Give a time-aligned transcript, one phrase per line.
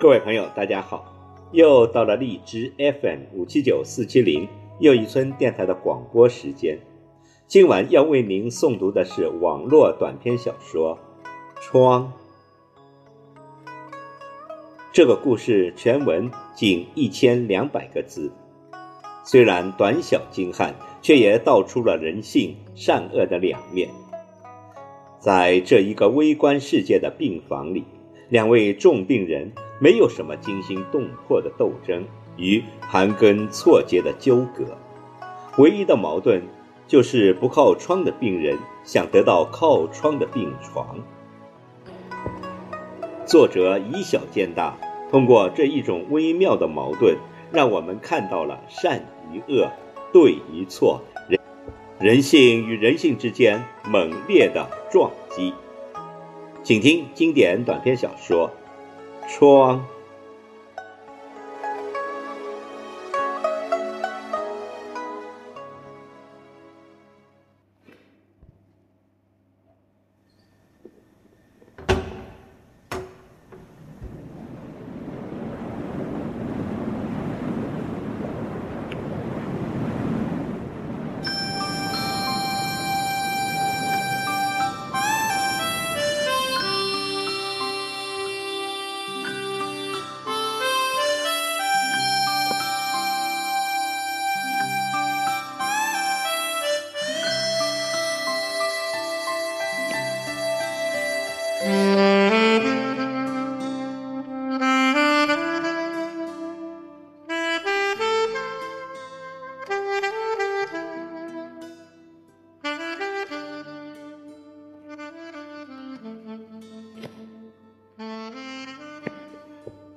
[0.00, 1.04] 各位朋友，大家好！
[1.52, 4.48] 又到了荔枝 FM 五七九四七零
[4.82, 6.76] 又一村电台的广播时间。
[7.46, 10.98] 今晚要为您诵读的是网络短篇小说
[11.62, 12.12] 《窗》。
[14.92, 18.32] 这个故事全文仅一千两百个字，
[19.22, 23.88] 虽然短小精悍，却也道出了人性善恶的两面。
[25.20, 27.84] 在这一个微观世界的病房里。
[28.28, 32.04] 两位重病人没有什么惊心动魄的斗争
[32.36, 34.78] 与盘根错节的纠葛，
[35.58, 36.40] 唯一的矛盾
[36.86, 41.00] 就是不靠窗的病人想得到靠窗的病床。
[43.26, 44.78] 作者以小见大，
[45.10, 47.16] 通过这一种微妙的矛盾，
[47.50, 49.68] 让我们看到了善与恶、
[50.12, 51.40] 对与错、人
[51.98, 55.52] 人性与人性之间猛烈的撞击。
[56.62, 58.48] 请听经典短篇小说
[59.26, 59.78] 《窗》。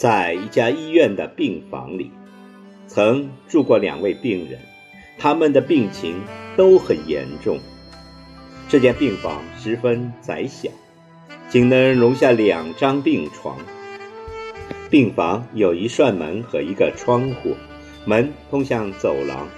[0.00, 2.10] 在一家医院的病房里，
[2.86, 4.58] 曾住过两位病人，
[5.18, 6.22] 他们的病情
[6.56, 7.58] 都很严重。
[8.66, 10.70] 这间病房十分窄小，
[11.50, 13.58] 仅能容下两张病床。
[14.88, 17.54] 病房有一扇门和一个窗户，
[18.06, 19.48] 门通向走廊，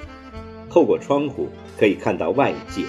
[0.68, 2.82] 透过窗户可以看到外界。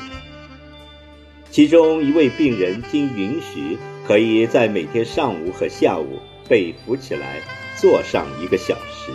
[1.51, 3.77] 其中一位病人经允许，
[4.07, 6.17] 可以在每天上午和下午。
[6.47, 7.41] 被扶起来，
[7.79, 9.11] 坐上一个小时。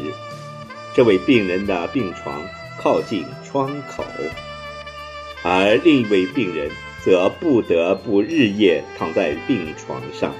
[0.94, 2.42] 这位病人的病床
[2.80, 4.04] 靠近窗口，
[5.42, 6.70] 而另一位病人
[7.04, 10.34] 则不得不日夜躺在病床上。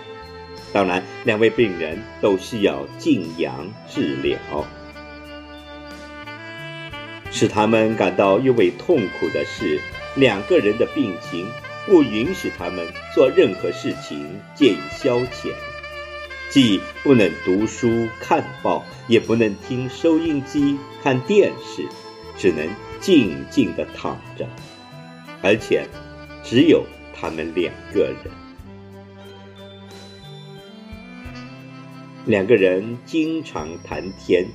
[0.72, 4.37] 当然，两位病人都需要静养治疗。
[7.31, 9.81] 使他们感到尤为痛苦的是，
[10.16, 11.47] 两个人的病情
[11.87, 15.53] 不允许他们做任何事情借以消遣。
[16.51, 21.87] 既不能读书看报，也不能听收音机看电视，
[22.39, 22.67] 只能
[23.01, 24.49] 静静地躺着，
[25.43, 25.87] 而且
[26.43, 28.33] 只有他们两个人。
[32.25, 34.47] 两个人经常谈天，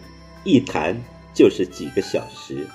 [0.44, 1.00] 一谈
[1.34, 2.68] 就是几个小时。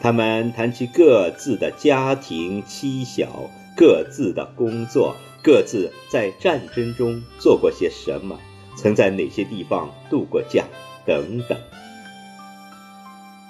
[0.00, 8.38] 他们谈起各自的家庭妻小，各自的工作，各自在战争中做过些什么。
[8.76, 10.64] 曾在哪些地方度过假？
[11.04, 11.58] 等等。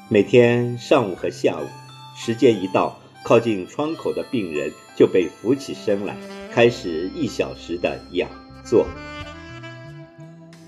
[0.09, 1.67] 每天上午和下午，
[2.17, 6.17] 时间一到，靠近窗口的病人就被扶起身来，
[6.51, 8.29] 开始一小时的仰
[8.65, 8.87] 坐。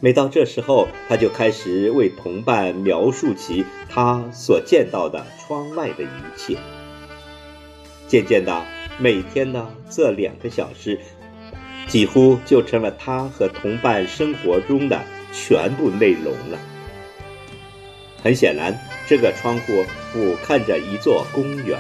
[0.00, 6.58] 每到这时候，他就开始为同伴描述起他所见到的窗外的一切。
[8.06, 8.62] 渐渐的，
[8.99, 11.00] 每天的这两个小时。
[11.94, 15.00] 几乎就成了他和同伴生活中的
[15.32, 16.58] 全部内容了。
[18.20, 18.76] 很显然，
[19.06, 21.79] 这个窗户俯瞰着一座公园，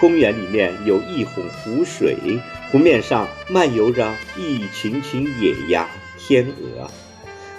[0.00, 2.16] 公园里面有一泓湖水，
[2.72, 5.88] 湖面上漫游着一群群野鸭、
[6.18, 6.90] 天鹅。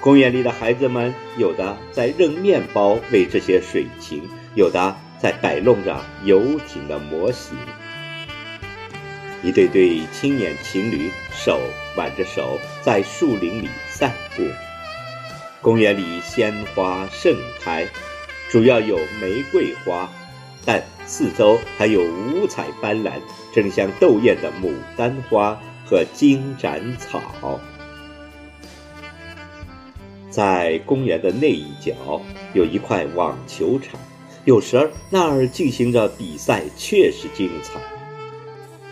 [0.02, 4.22] 公园里的孩子们，有的在扔面包喂这些水禽，
[4.56, 7.56] 有的在摆弄着游艇的模型。
[9.42, 11.62] 一对对青年情侣手
[11.96, 14.44] 挽着手在树林里散步。
[15.62, 17.88] 公园里鲜花盛开，
[18.52, 20.10] 主要有玫瑰花、
[20.66, 23.14] 但四周还有五彩斑斓、
[23.54, 27.60] 争相斗艳的牡丹花和金盏草。
[30.30, 32.20] 在公园的那一角
[32.54, 34.00] 有一块网球场，
[34.46, 37.80] 有时那儿进行着比赛，确实精彩；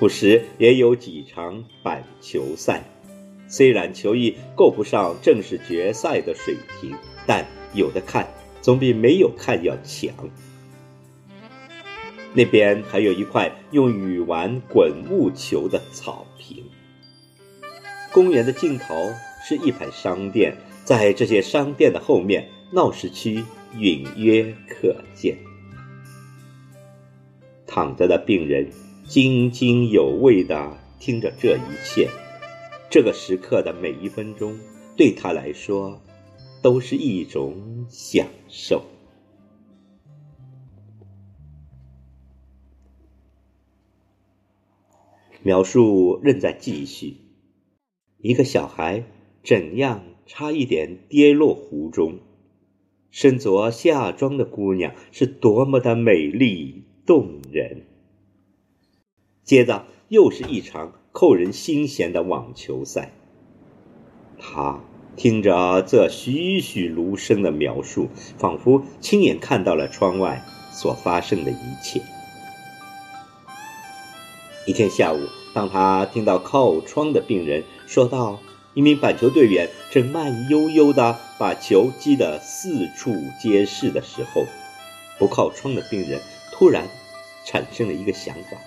[0.01, 2.83] 不时也有几场板球赛，
[3.47, 6.95] 虽然球艺够不上正式决赛的水平，
[7.27, 7.45] 但
[7.75, 8.27] 有的看
[8.61, 10.11] 总比没有看要强。
[12.33, 16.63] 那边还有一块用雨玩滚木球的草坪。
[18.11, 19.13] 公园的尽头
[19.47, 20.57] 是一排商店。
[20.83, 23.43] 在这些商店的后面，闹市区
[23.77, 25.37] 隐约可见。
[27.67, 28.67] 躺着的病人
[29.11, 32.07] 津津有味地听着这一切，
[32.89, 34.57] 这个时刻的每一分钟，
[34.95, 36.01] 对他来说，
[36.61, 38.85] 都是一种享受。
[45.43, 47.17] 描述仍在继续，
[48.19, 49.03] 一个小孩
[49.43, 50.05] 怎样？
[50.25, 52.19] 差一点跌落湖中，
[53.09, 57.90] 身着夏装的姑娘是多么的美丽动人。
[59.51, 63.11] 接着又是一场扣人心弦的网球赛。
[64.39, 64.79] 他
[65.17, 68.07] 听着这栩栩如生的描述，
[68.37, 72.01] 仿佛亲眼看到了窗外所发生的一切。
[74.65, 75.19] 一天下午，
[75.53, 78.39] 当他听到靠窗的病人说道。
[78.73, 84.45] 一名板球队员正慢悠悠地把球击得四处皆是的时候，
[85.19, 86.21] 不靠窗的病人
[86.53, 86.87] 突然
[87.43, 88.57] 产生了一个想法：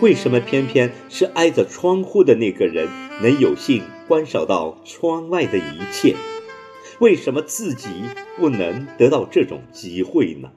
[0.00, 2.88] 为什么偏偏是挨着窗户的那个人
[3.22, 6.14] 能有幸观赏到窗外的一切？
[6.98, 7.88] 为什么自己
[8.36, 10.50] 不能得到这种机会呢？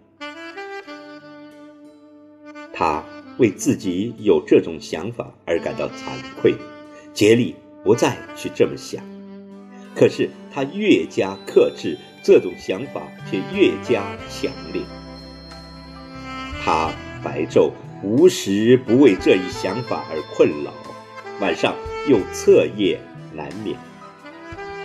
[2.74, 3.04] 他
[3.38, 5.94] 为自己有这种想法而感到惭
[6.42, 6.56] 愧，
[7.14, 7.56] 竭力。
[7.84, 9.04] 不再去这么想，
[9.96, 14.82] 可是他越加克制，这种想法却越加强烈。
[16.64, 16.92] 他
[17.24, 17.70] 白昼
[18.04, 20.72] 无时不为这一想法而困扰，
[21.40, 21.74] 晚上
[22.08, 23.00] 又彻夜
[23.34, 23.76] 难眠，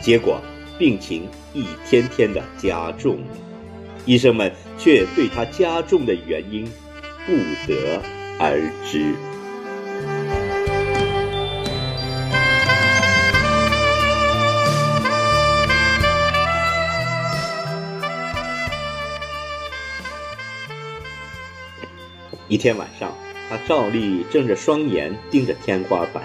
[0.00, 0.40] 结果
[0.78, 3.26] 病情一天天的加重了。
[4.06, 6.64] 医生们却对他加重的原因
[7.26, 7.32] 不
[7.66, 8.00] 得
[8.38, 8.58] 而
[8.90, 9.14] 知。
[22.50, 23.16] 一天晚上，
[23.48, 26.24] 他照例睁着双眼盯着天花板。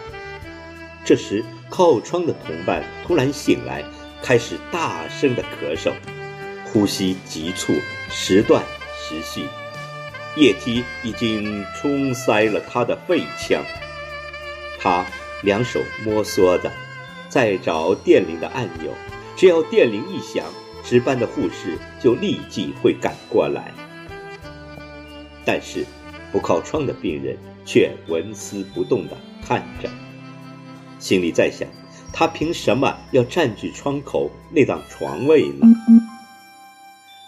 [1.05, 3.83] 这时，靠窗的同伴突然醒来，
[4.23, 5.93] 开始大声的咳嗽，
[6.65, 7.75] 呼吸急促，
[8.09, 8.63] 时断
[8.97, 9.45] 时续，
[10.35, 13.63] 液体已经冲塞了他的肺腔。
[14.79, 15.05] 他
[15.43, 16.71] 两手摸索着，
[17.29, 18.91] 在找电铃的按钮，
[19.37, 20.43] 只要电铃一响，
[20.83, 23.71] 值班的护士就立即会赶过来。
[25.45, 25.85] 但是。
[26.35, 29.89] 不靠窗的病人却纹丝不动地看着，
[30.99, 31.65] 心里在想：
[32.11, 35.65] 他凭什么要占据窗口那张床位呢？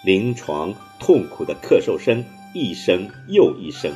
[0.04, 2.21] 临床痛苦的咳嗽声
[2.54, 3.94] 一声又一声，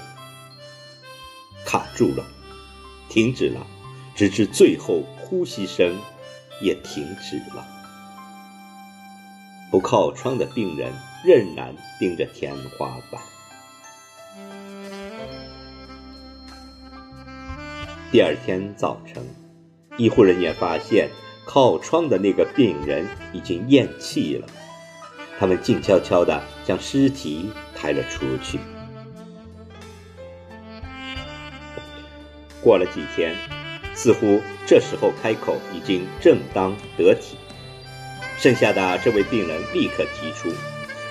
[1.66, 2.26] 卡住了，
[3.10, 3.68] 停止了，
[4.16, 5.94] 直至最后呼吸声
[6.62, 7.68] 也停止了。
[9.70, 10.94] 不靠窗的病人
[11.26, 13.22] 仍然盯着天花板。
[18.12, 19.24] 第二天早晨，
[19.96, 21.10] 医护人员发现
[21.46, 24.46] 靠窗的那个病人已经咽气了。
[25.40, 28.60] 他们静悄悄地将尸体抬了出去。
[32.62, 33.34] 过了几天，
[33.96, 37.38] 似乎这时候开口已经正当得体。
[38.38, 40.50] 剩下的这位病人立刻提出，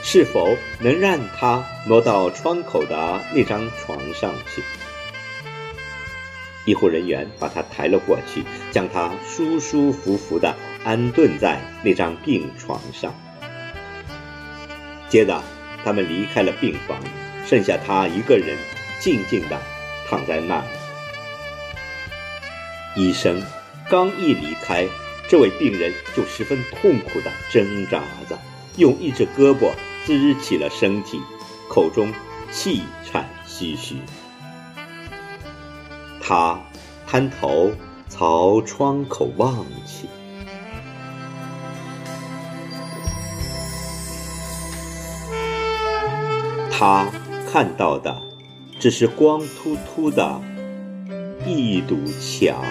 [0.03, 4.63] 是否能让他挪到窗口的那张床上去。
[6.71, 13.13] 医护人员把他抬了过去，将他舒舒服服地安顿在那张病床上。
[15.09, 15.43] 接着，
[15.85, 16.97] 他们离开了病房，
[17.45, 18.57] 剩下他一个人
[19.01, 19.61] 静静地
[20.09, 20.65] 躺在那儿。
[22.95, 23.43] 医生
[23.89, 24.87] 刚一离开，
[25.29, 28.39] 这位病人就十分痛苦地挣扎着，
[28.77, 29.73] 用一只胳膊
[30.07, 31.21] 支起了身体，
[31.69, 32.13] 口中
[32.53, 33.97] 气喘吁吁。
[36.31, 36.61] 他
[37.09, 37.73] 探头
[38.09, 40.07] 朝窗口望去，
[46.71, 47.11] 他
[47.51, 48.23] 看到的
[48.79, 50.41] 只是光秃秃的
[51.45, 52.63] 一堵墙。